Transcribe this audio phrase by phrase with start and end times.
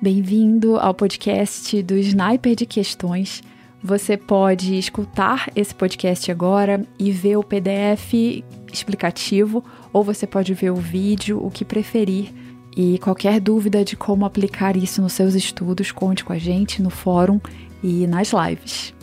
[0.00, 3.42] Bem-vindo ao podcast do Sniper de Questões.
[3.82, 10.70] Você pode escutar esse podcast agora e ver o PDF explicativo, ou você pode ver
[10.70, 12.32] o vídeo, o que preferir.
[12.76, 16.90] E qualquer dúvida de como aplicar isso nos seus estudos, conte com a gente no
[16.90, 17.40] fórum
[17.82, 18.94] e nas lives.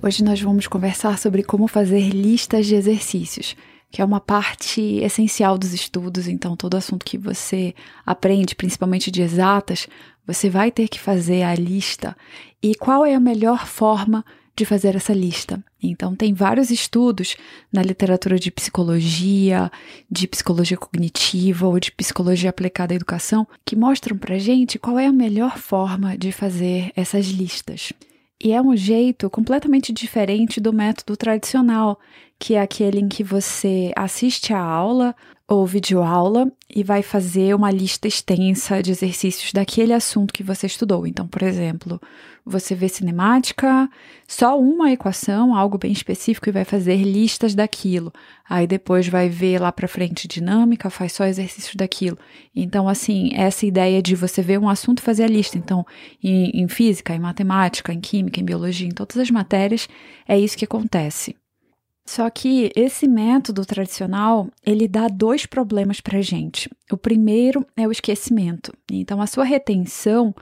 [0.00, 3.56] Hoje nós vamos conversar sobre como fazer listas de exercícios
[3.90, 7.74] que é uma parte essencial dos estudos, então todo assunto que você
[8.04, 9.88] aprende, principalmente de exatas,
[10.26, 12.16] você vai ter que fazer a lista.
[12.62, 14.24] E qual é a melhor forma
[14.56, 15.62] de fazer essa lista?
[15.82, 17.36] Então tem vários estudos
[17.72, 19.70] na literatura de psicologia,
[20.10, 25.06] de psicologia cognitiva ou de psicologia aplicada à educação que mostram pra gente qual é
[25.06, 27.92] a melhor forma de fazer essas listas.
[28.42, 31.98] E é um jeito completamente diferente do método tradicional,
[32.38, 35.14] que é aquele em que você assiste a aula
[35.48, 41.06] ou videoaula e vai fazer uma lista extensa de exercícios daquele assunto que você estudou.
[41.06, 42.00] Então, por exemplo,
[42.44, 43.88] você vê cinemática,
[44.26, 48.12] só uma equação, algo bem específico, e vai fazer listas daquilo.
[48.48, 52.18] Aí depois vai ver lá para frente dinâmica, faz só exercícios daquilo.
[52.54, 55.56] Então, assim, essa ideia de você ver um assunto e fazer a lista.
[55.56, 55.86] Então,
[56.22, 59.88] em, em física, em matemática, em química, em biologia, em todas as matérias,
[60.26, 61.36] é isso que acontece.
[62.06, 66.70] Só que esse método tradicional, ele dá dois problemas para gente.
[66.90, 68.72] O primeiro é o esquecimento.
[68.90, 70.32] Então, a sua retenção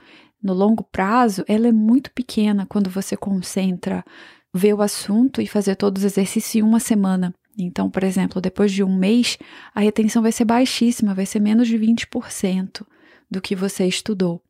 [0.41, 4.05] no longo prazo, ela é muito pequena quando você concentra
[4.53, 7.33] ver o assunto e fazer todos os exercícios em uma semana.
[7.57, 9.37] Então, por exemplo, depois de um mês,
[9.73, 12.85] a retenção vai ser baixíssima, vai ser menos de 20%
[13.29, 14.41] do que você estudou.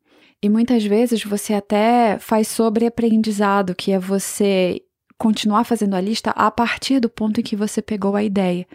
[0.42, 4.82] E muitas vezes você até faz sobreaprendizado, que é você
[5.18, 8.66] continuar fazendo a lista a partir do ponto em que você pegou a ideia.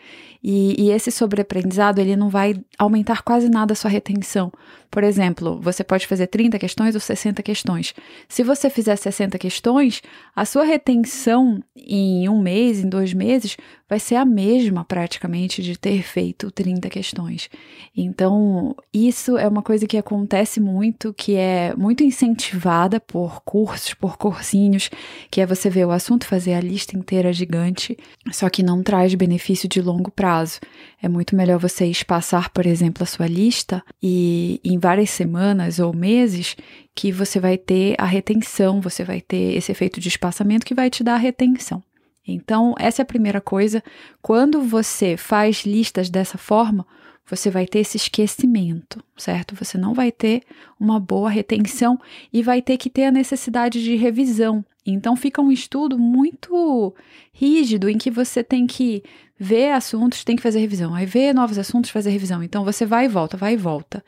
[0.43, 4.51] E, e esse sobreaprendizado, ele não vai aumentar quase nada a sua retenção.
[4.89, 7.93] Por exemplo, você pode fazer 30 questões ou 60 questões.
[8.27, 10.01] Se você fizer 60 questões,
[10.35, 13.55] a sua retenção em um mês, em dois meses,
[13.91, 17.49] vai ser a mesma praticamente de ter feito 30 questões.
[17.93, 24.17] Então, isso é uma coisa que acontece muito, que é muito incentivada por cursos, por
[24.17, 24.89] cursinhos,
[25.29, 27.97] que é você ver o assunto, fazer a lista inteira gigante,
[28.31, 30.61] só que não traz benefício de longo prazo.
[31.03, 35.93] É muito melhor você espaçar, por exemplo, a sua lista e em várias semanas ou
[35.93, 36.55] meses
[36.95, 40.89] que você vai ter a retenção, você vai ter esse efeito de espaçamento que vai
[40.89, 41.83] te dar a retenção.
[42.27, 43.83] Então, essa é a primeira coisa.
[44.21, 46.85] Quando você faz listas dessa forma,
[47.25, 49.55] você vai ter esse esquecimento, certo?
[49.55, 50.43] Você não vai ter
[50.79, 51.99] uma boa retenção
[52.31, 54.65] e vai ter que ter a necessidade de revisão.
[54.85, 56.93] Então fica um estudo muito
[57.31, 59.03] rígido em que você tem que
[59.39, 62.43] ver assuntos, tem que fazer revisão, aí ver novos assuntos, fazer revisão.
[62.43, 64.03] Então você vai e volta, vai e volta.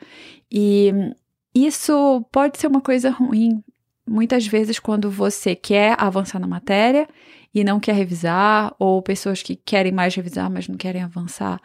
[0.50, 0.92] E
[1.54, 3.62] isso pode ser uma coisa ruim
[4.06, 7.08] muitas vezes quando você quer avançar na matéria
[7.54, 11.60] e não quer revisar, ou pessoas que querem mais revisar, mas não querem avançar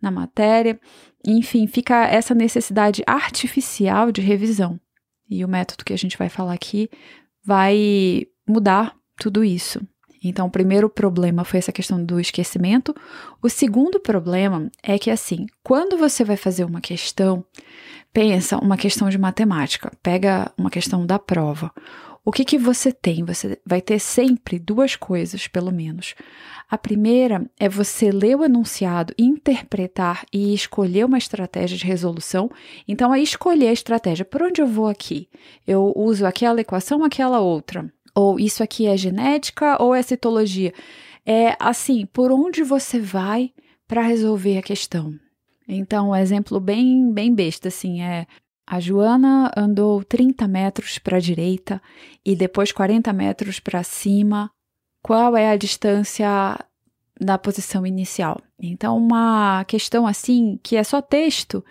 [0.00, 0.78] na matéria.
[1.26, 4.78] Enfim, fica essa necessidade artificial de revisão.
[5.28, 6.88] E o método que a gente vai falar aqui
[7.44, 9.80] vai mudar tudo isso.
[10.24, 12.94] Então, o primeiro problema foi essa questão do esquecimento.
[13.42, 17.44] O segundo problema é que, assim, quando você vai fazer uma questão,
[18.12, 21.72] pensa uma questão de matemática, pega uma questão da prova.
[22.24, 23.24] O que, que você tem?
[23.24, 26.14] Você vai ter sempre duas coisas, pelo menos.
[26.70, 32.48] A primeira é você ler o enunciado, interpretar e escolher uma estratégia de resolução.
[32.86, 34.24] Então, é escolher a estratégia.
[34.24, 35.28] Por onde eu vou aqui?
[35.66, 37.92] Eu uso aquela equação ou aquela outra?
[38.14, 40.72] Ou isso aqui é genética ou é citologia?
[41.26, 43.50] É assim, por onde você vai
[43.88, 45.12] para resolver a questão?
[45.66, 48.26] Então, um exemplo bem, bem besta, assim, é
[48.72, 51.78] a Joana andou 30 metros para a direita
[52.24, 54.50] e depois 40 metros para cima.
[55.02, 56.58] Qual é a distância
[57.20, 58.40] da posição inicial?
[58.58, 61.62] Então, uma questão assim que é só texto,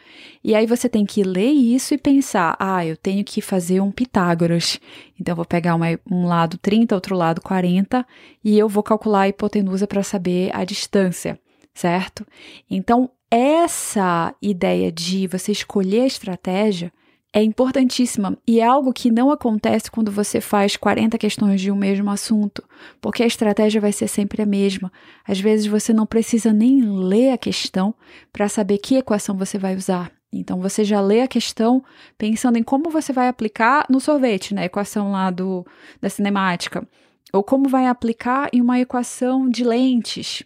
[0.43, 3.89] e aí você tem que ler isso e pensar: ah, eu tenho que fazer um
[3.89, 4.79] Pitágoras.
[5.19, 8.05] Então, vou pegar uma, um lado 30, outro lado 40,
[8.43, 11.39] e eu vou calcular a hipotenusa para saber a distância,
[11.73, 12.27] certo?
[12.69, 16.91] Então, essa ideia de você escolher a estratégia
[17.33, 21.75] é importantíssima e é algo que não acontece quando você faz 40 questões de um
[21.75, 22.61] mesmo assunto,
[22.99, 24.91] porque a estratégia vai ser sempre a mesma.
[25.25, 27.95] Às vezes você não precisa nem ler a questão
[28.33, 30.11] para saber que equação você vai usar.
[30.33, 31.81] Então você já lê a questão
[32.17, 34.65] pensando em como você vai aplicar no sorvete, na né?
[34.65, 35.65] equação lá do,
[36.01, 36.85] da cinemática,
[37.31, 40.43] ou como vai aplicar em uma equação de lentes.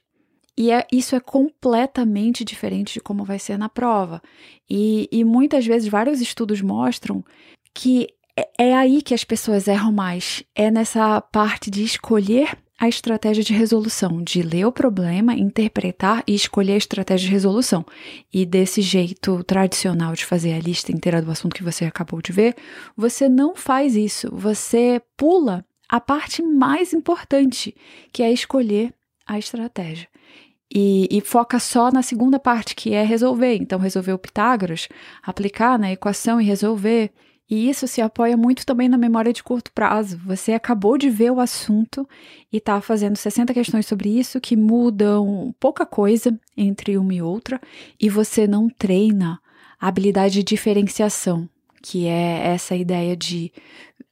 [0.58, 4.22] E é, isso é completamente diferente de como vai ser na prova.
[4.70, 7.24] E, e muitas vezes vários estudos mostram
[7.74, 8.08] que
[8.38, 13.44] é, é aí que as pessoas erram mais, é nessa parte de escolher a estratégia
[13.44, 17.86] de resolução, de ler o problema, interpretar e escolher a estratégia de resolução.
[18.34, 22.34] E desse jeito tradicional de fazer a lista inteira do assunto que você acabou de
[22.34, 22.56] ver,
[22.96, 24.30] você não faz isso.
[24.34, 27.74] Você pula a parte mais importante,
[28.12, 28.94] que é escolher
[29.26, 30.10] a estratégia.
[30.74, 33.56] E, e, foca só na segunda parte, que é resolver.
[33.56, 34.88] Então, resolver o Pitágoras,
[35.22, 37.12] aplicar na equação e resolver.
[37.48, 40.20] E isso se apoia muito também na memória de curto prazo.
[40.26, 42.08] Você acabou de ver o assunto
[42.52, 47.62] e está fazendo 60 questões sobre isso que mudam pouca coisa entre uma e outra,
[48.00, 49.40] e você não treina
[49.80, 51.48] a habilidade de diferenciação,
[51.84, 53.52] que é essa ideia de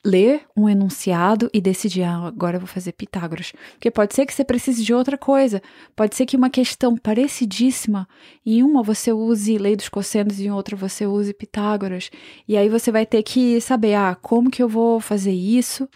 [0.06, 3.54] ler um enunciado e decidir, ah, agora eu vou fazer Pitágoras.
[3.74, 5.62] Porque pode ser que você precise de outra coisa.
[5.96, 8.08] Pode ser que uma questão parecidíssima,
[8.46, 12.10] em uma você use lei dos cossenos e em outra você use Pitágoras.
[12.48, 15.88] E aí você vai ter que saber, ah, como que eu vou fazer isso?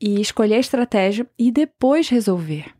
[0.00, 2.77] E escolher a estratégia e depois resolver.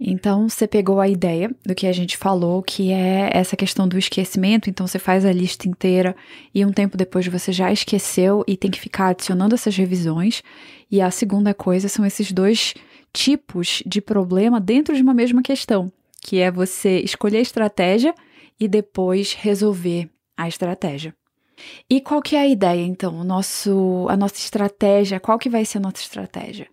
[0.00, 3.98] Então, você pegou a ideia do que a gente falou, que é essa questão do
[3.98, 4.70] esquecimento.
[4.70, 6.14] Então, você faz a lista inteira
[6.54, 10.42] e um tempo depois você já esqueceu e tem que ficar adicionando essas revisões.
[10.90, 12.74] E a segunda coisa são esses dois
[13.12, 15.90] tipos de problema dentro de uma mesma questão,
[16.22, 18.14] que é você escolher a estratégia
[18.60, 21.12] e depois resolver a estratégia.
[21.90, 23.18] E qual que é a ideia, então?
[23.18, 26.68] O nosso, a nossa estratégia, qual que vai ser a nossa estratégia?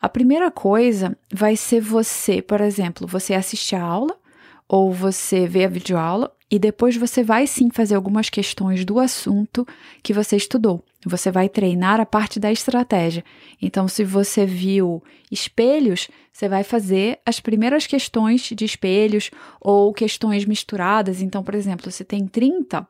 [0.00, 4.16] A primeira coisa vai ser você, por exemplo, você assistir a aula
[4.66, 9.66] ou você ver a videoaula e depois você vai sim fazer algumas questões do assunto
[10.02, 10.82] que você estudou.
[11.06, 13.24] Você vai treinar a parte da estratégia.
[13.60, 19.30] Então, se você viu espelhos, você vai fazer as primeiras questões de espelhos
[19.60, 21.22] ou questões misturadas.
[21.22, 22.86] Então, por exemplo, se tem 30,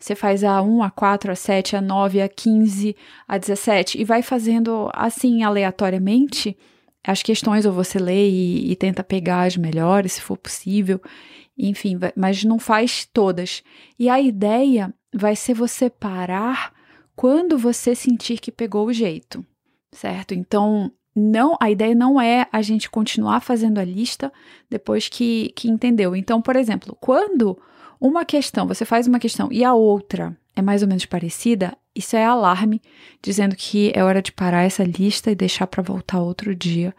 [0.00, 2.96] você faz a 1, a 4, a 7, a 9, a 15,
[3.28, 6.56] a 17 e vai fazendo assim aleatoriamente
[7.04, 11.00] as questões, ou você lê e, e tenta pegar as melhores, se for possível.
[11.56, 13.62] Enfim, mas não faz todas.
[13.98, 16.72] E a ideia vai ser você parar
[17.14, 19.44] quando você sentir que pegou o jeito,
[19.92, 20.32] certo?
[20.32, 24.32] Então, não, a ideia não é a gente continuar fazendo a lista
[24.70, 26.16] depois que, que entendeu.
[26.16, 27.58] Então, por exemplo, quando
[28.00, 32.16] uma questão, você faz uma questão e a outra é mais ou menos parecida, isso
[32.16, 32.80] é alarme
[33.22, 36.94] dizendo que é hora de parar essa lista e deixar para voltar outro dia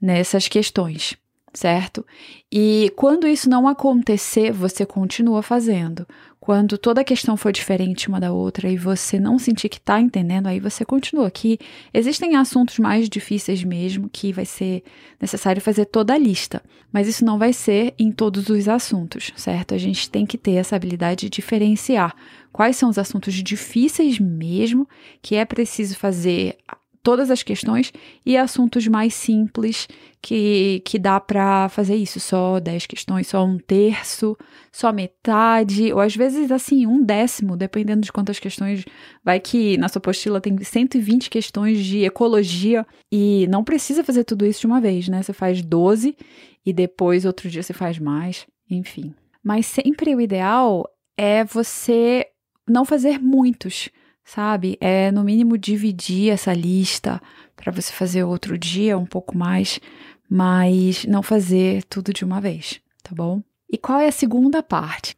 [0.00, 1.16] nessas questões,
[1.52, 2.06] certo?
[2.50, 6.06] E quando isso não acontecer, você continua fazendo.
[6.48, 10.00] Quando toda a questão for diferente uma da outra e você não sentir que está
[10.00, 11.26] entendendo, aí você continua.
[11.26, 11.58] aqui.
[11.92, 14.82] existem assuntos mais difíceis mesmo que vai ser
[15.20, 19.74] necessário fazer toda a lista, mas isso não vai ser em todos os assuntos, certo?
[19.74, 22.16] A gente tem que ter essa habilidade de diferenciar
[22.50, 24.88] quais são os assuntos difíceis mesmo
[25.20, 26.56] que é preciso fazer
[27.02, 27.92] todas as questões
[28.24, 29.88] e assuntos mais simples
[30.20, 34.36] que, que dá para fazer isso, só 10 questões, só um terço,
[34.72, 38.84] só metade, ou às vezes assim, um décimo, dependendo de quantas questões.
[39.24, 44.44] Vai que na sua apostila tem 120 questões de ecologia e não precisa fazer tudo
[44.44, 45.22] isso de uma vez, né?
[45.22, 46.16] Você faz 12
[46.64, 49.14] e depois outro dia você faz mais, enfim.
[49.42, 52.26] Mas sempre o ideal é você
[52.68, 53.88] não fazer muitos
[54.28, 54.76] sabe?
[54.78, 57.20] É no mínimo dividir essa lista
[57.56, 59.80] para você fazer outro dia um pouco mais,
[60.28, 63.42] mas não fazer tudo de uma vez, tá bom?
[63.70, 65.16] E qual é a segunda parte?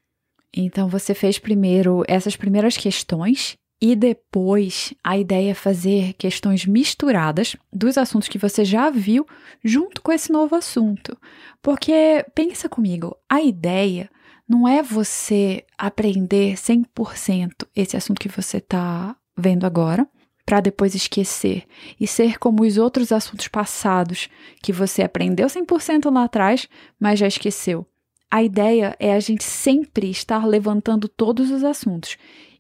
[0.57, 7.57] Então você fez primeiro essas primeiras questões e depois a ideia é fazer questões misturadas
[7.73, 9.27] dos assuntos que você já viu
[9.65, 11.19] junto com esse novo assunto.
[11.61, 14.09] Porque pensa comigo, a ideia
[14.51, 20.09] não é você aprender 100% esse assunto que você está vendo agora,
[20.45, 21.63] para depois esquecer
[22.01, 24.29] e ser como os outros assuntos passados
[24.61, 27.87] que você aprendeu 100% lá atrás, mas já esqueceu.
[28.29, 32.17] A ideia é a gente sempre estar levantando todos os assuntos.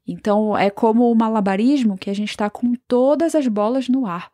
[0.07, 4.31] Então, é como o malabarismo que a gente está com todas as bolas no ar.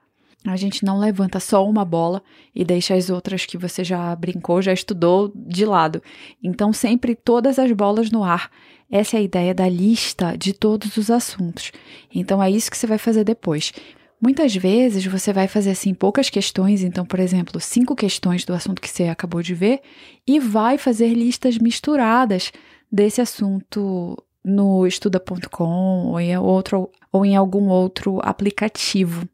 [0.47, 2.23] A gente não levanta só uma bola
[2.55, 6.00] e deixa as outras que você já brincou, já estudou de lado.
[6.43, 8.50] Então, sempre todas as bolas no ar.
[8.88, 11.73] Essa é a ideia da lista de todos os assuntos.
[12.15, 13.73] Então, é isso que você vai fazer depois.
[14.21, 18.81] Muitas vezes você vai fazer assim poucas questões, então, por exemplo, cinco questões do assunto
[18.81, 19.81] que você acabou de ver,
[20.26, 22.53] e vai fazer listas misturadas
[22.91, 29.29] desse assunto no estuda.com ou em ou em algum outro aplicativo.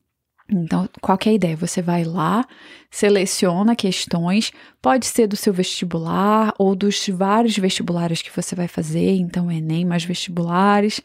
[0.49, 1.57] Então, qual é a ideia?
[1.57, 2.45] Você vai lá,
[2.91, 9.17] seleciona questões, pode ser do seu vestibular ou dos vários vestibulares que você vai fazer,
[9.17, 11.01] então Enem mais vestibulares.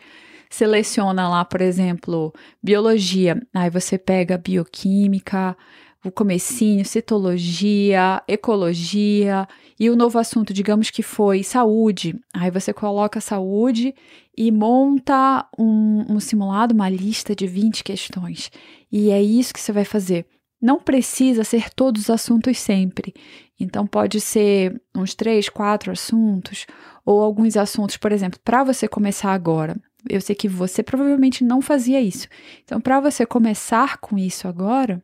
[0.49, 5.55] seleciona lá, por exemplo, biologia, aí você pega bioquímica,
[6.03, 9.47] o comecinho, citologia, ecologia
[9.79, 12.15] e o novo assunto, digamos que foi saúde.
[12.33, 13.93] Aí você coloca saúde
[14.35, 18.51] e monta um, um simulado, uma lista de 20 questões.
[18.91, 20.25] E é isso que você vai fazer.
[20.61, 23.13] Não precisa ser todos os assuntos sempre.
[23.59, 26.65] Então, pode ser uns três, quatro assuntos,
[27.05, 29.75] ou alguns assuntos, por exemplo, para você começar agora.
[30.09, 32.27] Eu sei que você provavelmente não fazia isso.
[32.63, 35.03] Então, para você começar com isso agora,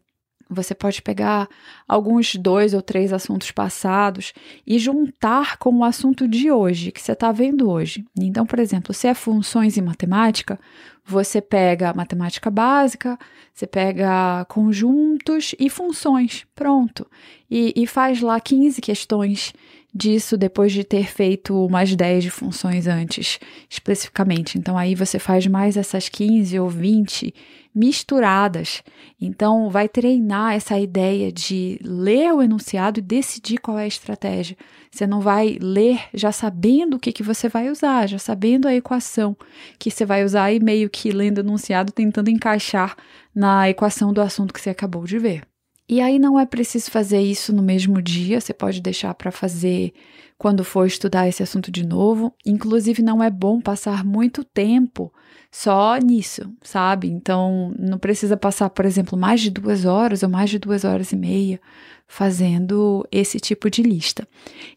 [0.54, 1.48] você pode pegar
[1.88, 4.34] alguns dois ou três assuntos passados
[4.66, 8.06] e juntar com o assunto de hoje, que você está vendo hoje.
[8.20, 10.60] Então, por exemplo, se é funções em matemática,
[11.06, 13.18] você pega matemática básica,
[13.54, 17.06] você pega conjuntos e funções, pronto.
[17.50, 19.54] E, e faz lá 15 questões
[19.94, 24.58] disso depois de ter feito umas 10 de funções antes, especificamente.
[24.58, 27.34] Então, aí você faz mais essas 15 ou 20
[27.76, 28.84] misturadas.
[29.22, 34.58] Então, vai treinar essa ideia de ler o enunciado e decidir qual é a estratégia.
[34.92, 38.76] Você não vai ler já sabendo o que, que você vai usar, já sabendo a
[38.76, 39.38] equação
[39.78, 42.96] que você vai usar e meio que lendo o enunciado, tentando encaixar
[43.34, 45.53] na equação do assunto que você acabou de ver.
[45.88, 49.94] E aí não é preciso fazer isso no mesmo dia, você pode deixar para fazer
[50.38, 52.34] quando for estudar esse assunto de novo.
[52.46, 55.14] Inclusive, não é bom passar muito tempo
[55.52, 57.10] só nisso, sabe?
[57.10, 61.12] Então, não precisa passar, por exemplo, mais de duas horas ou mais de duas horas
[61.12, 61.60] e meia
[62.08, 64.28] fazendo esse tipo de lista.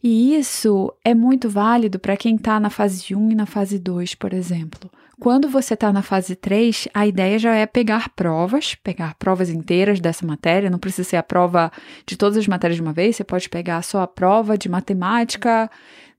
[0.03, 4.15] E isso é muito válido para quem está na fase 1 e na fase 2,
[4.15, 4.91] por exemplo.
[5.19, 9.99] Quando você está na fase 3, a ideia já é pegar provas, pegar provas inteiras
[9.99, 11.73] dessa matéria, não precisa ser a prova
[12.07, 15.71] de todas as matérias de uma vez, você pode pegar só a prova de matemática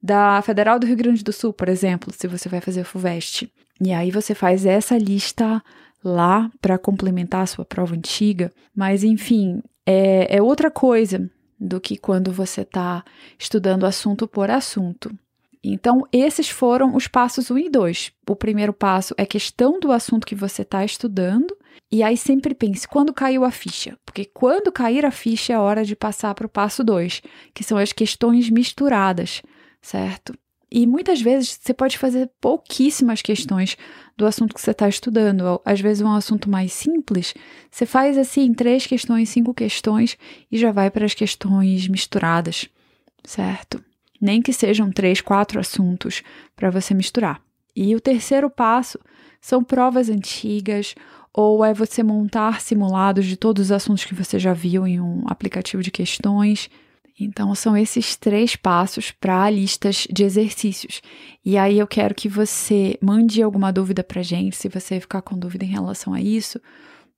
[0.01, 3.51] da Federal do Rio Grande do Sul, por exemplo, se você vai fazer o FUVEST.
[3.79, 5.63] E aí você faz essa lista
[6.03, 11.97] lá para complementar a sua prova antiga, mas enfim, é, é outra coisa do que
[11.97, 13.03] quando você está
[13.37, 15.11] estudando assunto por assunto.
[15.63, 18.11] Então, esses foram os passos 1 e 2.
[18.29, 21.55] O primeiro passo é questão do assunto que você está estudando.
[21.91, 23.97] E aí sempre pense quando caiu a ficha.
[24.05, 27.21] Porque quando cair a ficha é hora de passar para o passo 2,
[27.53, 29.41] que são as questões misturadas,
[29.81, 30.33] certo?
[30.69, 33.77] E muitas vezes você pode fazer pouquíssimas questões
[34.17, 35.61] do assunto que você está estudando.
[35.63, 37.33] Às vezes um assunto mais simples,
[37.71, 40.17] você faz assim três questões, cinco questões
[40.51, 42.67] e já vai para as questões misturadas,
[43.23, 43.81] certo?
[44.19, 46.23] Nem que sejam três, quatro assuntos
[46.55, 47.41] para você misturar.
[47.75, 48.99] E o terceiro passo
[49.39, 50.95] são provas antigas
[51.33, 55.23] ou é você montar simulados de todos os assuntos que você já viu em um
[55.27, 56.67] aplicativo de questões.
[57.19, 61.01] Então, são esses três passos para listas de exercícios.
[61.45, 65.37] E aí, eu quero que você mande alguma dúvida para gente, se você ficar com
[65.37, 66.59] dúvida em relação a isso.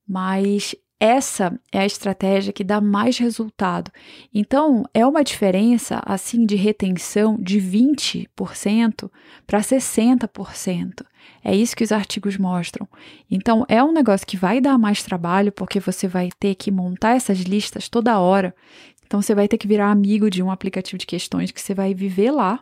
[0.05, 3.91] Mas essa é a estratégia que dá mais resultado.
[4.33, 9.09] Então, é uma diferença assim de retenção de 20%
[9.47, 11.05] para 60%.
[11.43, 12.87] É isso que os artigos mostram.
[13.31, 17.15] Então, é um negócio que vai dar mais trabalho porque você vai ter que montar
[17.15, 18.53] essas listas toda hora.
[19.09, 21.95] Então você vai ter que virar amigo de um aplicativo de questões que você vai
[21.95, 22.59] viver lá,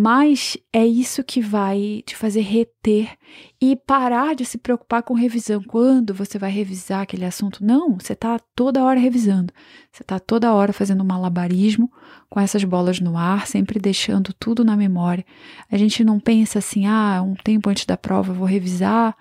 [0.00, 3.18] mas é isso que vai te fazer reter
[3.60, 5.60] e parar de se preocupar com revisão.
[5.60, 7.64] Quando você vai revisar aquele assunto?
[7.64, 9.52] Não, você está toda hora revisando.
[9.90, 11.90] Você está toda hora fazendo malabarismo
[12.30, 15.26] com essas bolas no ar, sempre deixando tudo na memória.
[15.68, 19.16] A gente não pensa assim, ah, um tempo antes da prova eu vou revisar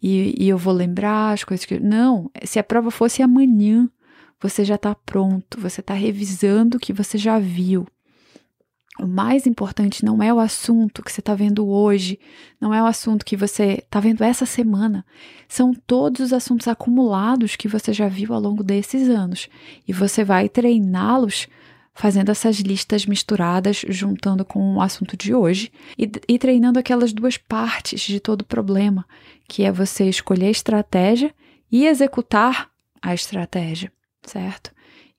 [0.00, 1.80] e, e eu vou lembrar as coisas que.
[1.80, 3.90] Não, se a prova fosse amanhã,
[4.40, 7.88] você já está pronto, você está revisando o que você já viu.
[9.00, 12.18] O mais importante não é o assunto que você está vendo hoje,
[12.60, 15.04] não é o assunto que você está vendo essa semana.
[15.48, 19.48] São todos os assuntos acumulados que você já viu ao longo desses anos.
[19.88, 21.48] E você vai treiná-los
[21.94, 27.36] fazendo essas listas misturadas, juntando com o assunto de hoje e, e treinando aquelas duas
[27.36, 29.06] partes de todo o problema,
[29.48, 31.34] que é você escolher a estratégia
[31.70, 32.70] e executar
[33.00, 33.90] a estratégia
[34.26, 34.72] certo?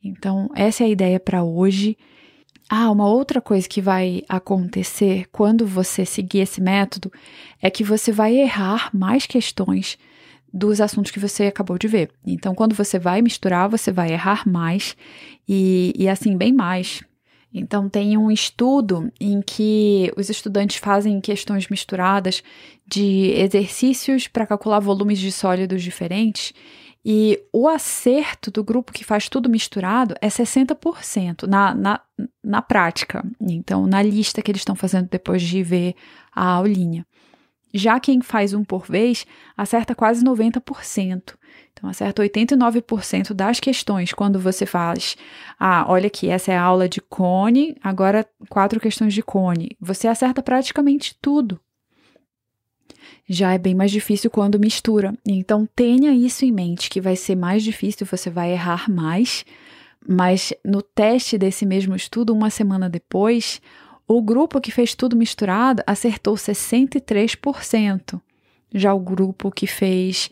[0.04, 1.98] Então, essa é a ideia para hoje.
[2.76, 7.14] Ah, uma outra coisa que vai acontecer quando você seguir esse método
[7.62, 9.96] é que você vai errar mais questões
[10.52, 12.10] dos assuntos que você acabou de ver.
[12.26, 14.98] Então, quando você vai misturar, você vai errar mais
[15.48, 17.04] e, e assim, bem mais.
[17.54, 22.42] Então, tem um estudo em que os estudantes fazem questões misturadas
[22.88, 26.52] de exercícios para calcular volumes de sólidos diferentes
[27.06, 32.02] e o acerto do grupo que faz tudo misturado é 60% na, na,
[32.42, 33.26] na prática.
[33.42, 35.96] Então, na lista que eles estão fazendo depois de ver
[36.34, 37.06] a aulinha.
[37.74, 39.26] Já quem faz um por vez
[39.58, 41.34] acerta quase 90%.
[41.74, 45.18] Então, acerta 89% das questões quando você faz.
[45.60, 49.76] Ah, olha aqui, essa é a aula de cone, agora quatro questões de cone.
[49.82, 51.60] Você acerta praticamente tudo.
[53.28, 55.14] Já é bem mais difícil quando mistura.
[55.26, 59.46] Então, tenha isso em mente, que vai ser mais difícil, você vai errar mais.
[60.08, 63.62] Mas no teste desse mesmo estudo, uma semana depois,
[64.08, 68.20] o grupo que fez tudo misturado acertou 63%.
[68.74, 70.30] Já o grupo que fez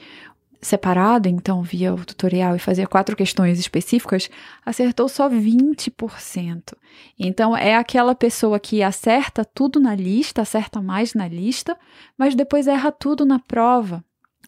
[0.62, 4.30] separado, então via o tutorial e fazia quatro questões específicas,
[4.65, 6.74] acertou só 20%.
[7.18, 11.77] Então é aquela pessoa que acerta tudo na lista, acerta mais na lista,
[12.18, 14.03] mas depois erra tudo na prova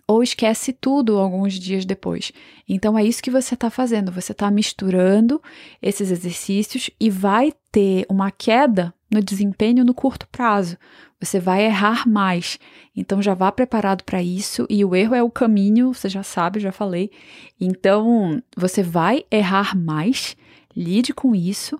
[0.07, 2.31] ou esquece tudo alguns dias depois.
[2.67, 5.41] Então é isso que você está fazendo, você está misturando
[5.81, 10.77] esses exercícios e vai ter uma queda no desempenho no curto prazo.
[11.23, 12.59] Você vai errar mais.
[12.95, 16.59] Então já vá preparado para isso e o erro é o caminho, você já sabe,
[16.59, 17.11] já falei.
[17.59, 20.35] Então você vai errar mais,
[20.75, 21.79] lide com isso.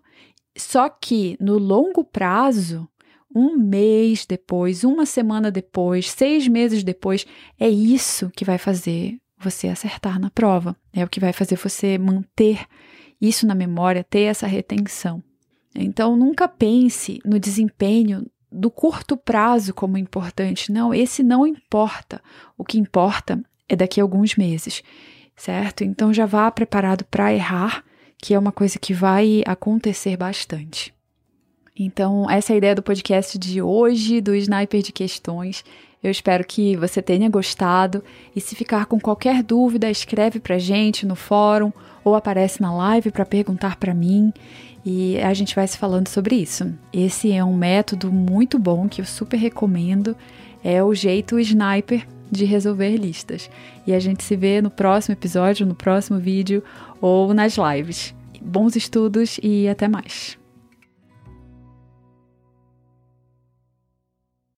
[0.57, 2.87] Só que no longo prazo,
[3.35, 7.25] um mês depois, uma semana depois, seis meses depois,
[7.59, 10.75] é isso que vai fazer você acertar na prova.
[10.93, 12.65] É o que vai fazer você manter
[13.19, 15.21] isso na memória, ter essa retenção.
[15.75, 20.71] Então, nunca pense no desempenho do curto prazo como importante.
[20.71, 22.21] Não, esse não importa.
[22.57, 24.83] O que importa é daqui a alguns meses,
[25.35, 25.83] certo?
[25.83, 27.83] Então, já vá preparado para errar,
[28.17, 30.93] que é uma coisa que vai acontecer bastante.
[31.77, 35.65] Então, essa é a ideia do podcast de hoje, do Sniper de Questões.
[36.03, 38.03] Eu espero que você tenha gostado
[38.35, 41.71] e se ficar com qualquer dúvida, escreve pra gente no fórum
[42.03, 44.31] ou aparece na live para perguntar para mim
[44.85, 46.73] e a gente vai se falando sobre isso.
[46.91, 50.15] Esse é um método muito bom que eu super recomendo,
[50.63, 53.49] é o jeito sniper de resolver listas.
[53.85, 56.63] E a gente se vê no próximo episódio, no próximo vídeo
[56.99, 58.13] ou nas lives.
[58.41, 60.42] Bons estudos e até mais.